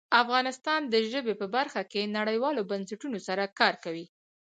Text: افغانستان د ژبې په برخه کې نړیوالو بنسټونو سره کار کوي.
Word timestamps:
افغانستان 0.23 0.81
د 0.93 0.95
ژبې 1.11 1.33
په 1.41 1.47
برخه 1.55 1.81
کې 1.91 2.13
نړیوالو 2.17 2.67
بنسټونو 2.71 3.17
سره 3.27 3.43
کار 3.59 3.73
کوي. 3.83 4.05